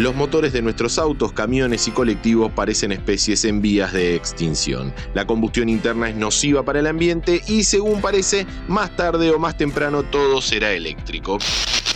[0.00, 4.94] Los motores de nuestros autos, camiones y colectivos parecen especies en vías de extinción.
[5.12, 9.58] La combustión interna es nociva para el ambiente y según parece, más tarde o más
[9.58, 11.36] temprano todo será eléctrico.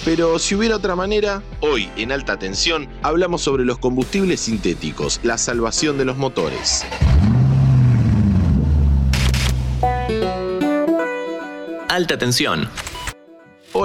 [0.04, 5.38] Pero si hubiera otra manera, hoy en alta tensión hablamos sobre los combustibles sintéticos, la
[5.38, 6.84] salvación de los motores.
[11.88, 12.68] Alta tensión.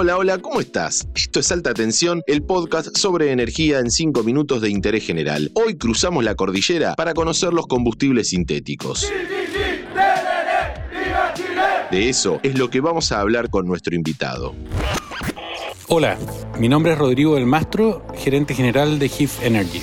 [0.02, 1.06] Hola, hola, ¿cómo estás?
[1.14, 5.52] Esto es Alta Tensión, el podcast sobre energía en 5 minutos de interés general.
[5.52, 9.12] Hoy cruzamos la cordillera para conocer los combustibles sintéticos.
[11.90, 14.54] De eso es lo que vamos a hablar con nuestro invitado.
[15.88, 16.16] Hola,
[16.58, 19.82] mi nombre es Rodrigo del Mastro, gerente general de HIF Energy.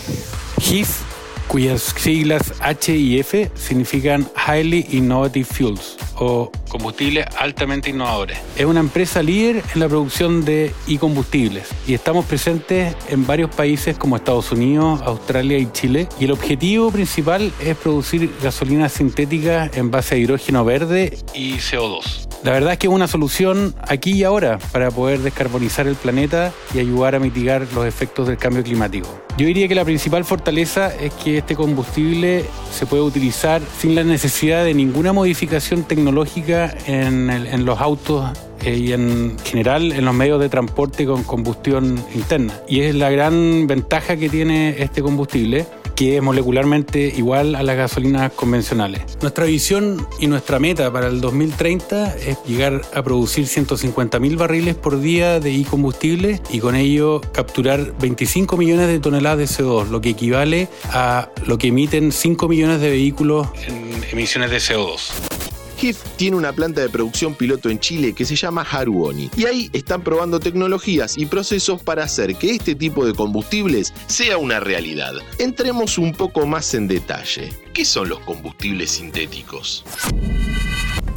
[0.59, 0.99] HIF,
[1.47, 8.37] cuyas siglas H y F significan Highly Innovative Fuels o combustibles altamente innovadores.
[8.55, 13.97] Es una empresa líder en la producción de e-combustibles y estamos presentes en varios países
[13.97, 16.07] como Estados Unidos, Australia y Chile.
[16.19, 22.27] Y el objetivo principal es producir gasolina sintética en base a hidrógeno verde y CO2.
[22.43, 26.53] La verdad es que es una solución aquí y ahora para poder descarbonizar el planeta
[26.73, 29.07] y ayudar a mitigar los efectos del cambio climático.
[29.37, 34.03] Yo diría que la principal fortaleza es que este combustible se puede utilizar sin la
[34.03, 38.25] necesidad de ninguna modificación tecnológica en, en los autos
[38.63, 42.53] eh, y en general en los medios de transporte con combustión interna.
[42.67, 45.65] Y es la gran ventaja que tiene este combustible
[45.97, 49.01] que es molecularmente igual a las gasolinas convencionales.
[49.19, 55.01] Nuestra visión y nuestra meta para el 2030 es llegar a producir 150.000 barriles por
[55.01, 60.09] día de e-combustible y con ello capturar 25 millones de toneladas de CO2, lo que
[60.09, 65.26] equivale a lo que emiten 5 millones de vehículos en emisiones de CO2.
[65.79, 69.69] HIF tiene una planta de producción piloto en Chile que se llama Haruoni y ahí
[69.73, 75.13] están probando tecnologías y procesos para hacer que este tipo de combustibles sea una realidad.
[75.37, 77.49] Entremos un poco más en detalle.
[77.73, 79.83] ¿Qué son los combustibles sintéticos?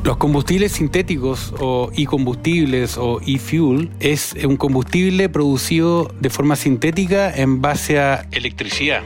[0.02, 7.60] Los combustibles sintéticos o e-combustibles o e-fuel es un combustible producido de forma sintética en
[7.60, 9.02] base a electricidad.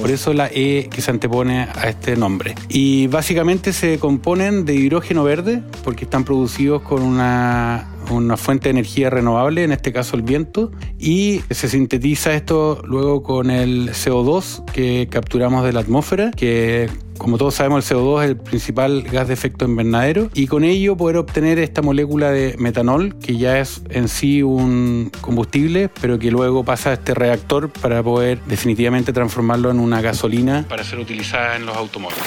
[0.00, 2.54] Por eso la E que se antepone a este nombre.
[2.68, 8.70] Y básicamente se componen de hidrógeno verde, porque están producidos con una una fuente de
[8.70, 14.64] energía renovable, en este caso el viento, y se sintetiza esto luego con el CO2
[14.66, 16.88] que capturamos de la atmósfera, que
[17.20, 20.96] como todos sabemos, el CO2 es el principal gas de efecto invernadero y con ello
[20.96, 26.30] poder obtener esta molécula de metanol, que ya es en sí un combustible, pero que
[26.30, 31.56] luego pasa a este reactor para poder definitivamente transformarlo en una gasolina para ser utilizada
[31.56, 32.24] en los automóviles.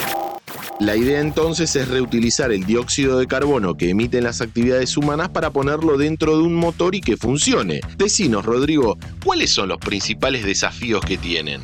[0.78, 5.50] La idea entonces es reutilizar el dióxido de carbono que emiten las actividades humanas para
[5.50, 7.80] ponerlo dentro de un motor y que funcione.
[7.96, 11.62] Decinos, Rodrigo, ¿cuáles son los principales desafíos que tienen?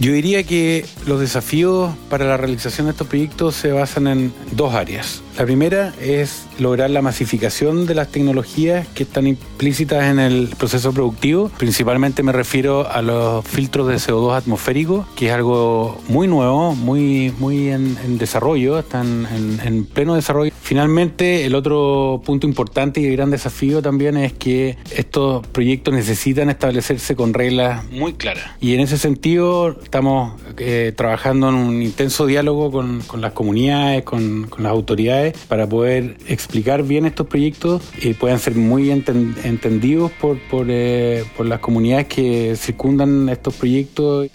[0.00, 4.72] Yo diría que los desafíos para la realización de estos proyectos se basan en dos
[4.72, 5.22] áreas.
[5.36, 10.92] La primera es lograr la masificación de las tecnologías que están implícitas en el proceso
[10.92, 11.50] productivo.
[11.58, 17.32] Principalmente me refiero a los filtros de CO2 atmosférico, que es algo muy nuevo, muy,
[17.38, 20.52] muy en, desarrollo, están en, en, pleno desarrollo.
[20.62, 27.16] Finalmente, el otro punto importante y gran desafío también es que estos proyectos necesitan establecerse
[27.16, 28.44] con reglas muy claras.
[28.60, 34.04] Y en ese sentido estamos eh, trabajando en un intenso diálogo con, con las comunidades,
[34.04, 40.12] con, con las autoridades para poder explicar bien estos proyectos y puedan ser muy entendidos
[40.12, 44.28] por, eh, por las comunidades que circundan estos proyectos.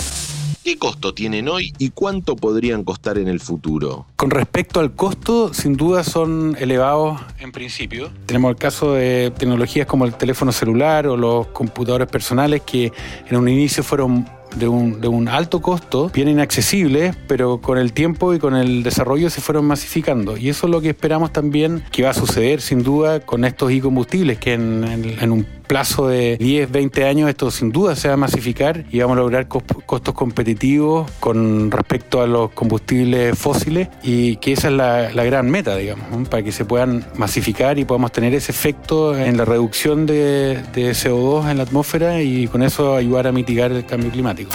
[0.62, 4.08] ¿Qué costo tienen hoy y cuánto podrían costar en el futuro?
[4.18, 8.10] Con respecto al costo, sin duda son elevados en principio.
[8.26, 12.92] Tenemos el caso de tecnologías como el teléfono celular o los computadores personales que
[13.30, 17.94] en un inicio fueron de un, de un alto costo, bien inaccesibles, pero con el
[17.94, 20.38] tiempo y con el desarrollo se fueron masificando.
[20.38, 23.72] Y eso es lo que esperamos también que va a suceder sin duda con estos
[23.72, 24.84] e-combustibles, que en,
[25.20, 29.00] en, un plazo de 10, 20 años esto sin duda se va a masificar y
[29.00, 34.74] vamos a lograr costos competitivos con respecto a los combustibles fósiles y que esa es
[34.74, 39.18] la, la gran meta, digamos, para que se puedan masificar y podamos tener ese efecto
[39.18, 43.72] en la reducción de, de CO2 en la atmósfera y con eso ayudar a mitigar
[43.72, 44.52] el cambio climático.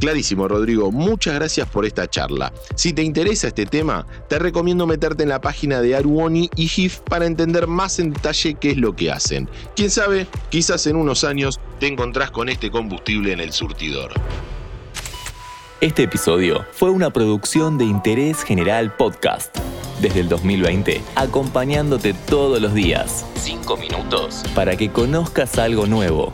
[0.00, 0.90] Clarísimo, Rodrigo.
[0.90, 2.52] Muchas gracias por esta charla.
[2.74, 7.00] Si te interesa este tema, te recomiendo meterte en la página de Aruoni y HIF
[7.00, 9.48] para entender más en detalle qué es lo que hacen.
[9.76, 14.12] Quién sabe, quizás en unos años te encontrás con este combustible en el surtidor.
[15.82, 19.54] Este episodio fue una producción de Interés General Podcast.
[20.00, 23.26] Desde el 2020, acompañándote todos los días.
[23.34, 24.44] Cinco minutos.
[24.54, 26.32] Para que conozcas algo nuevo